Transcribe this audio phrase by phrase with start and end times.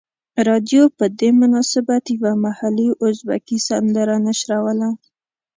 [0.47, 4.89] رادیو په دې مناسبت یوه محلي ازبکي سندره نشروله.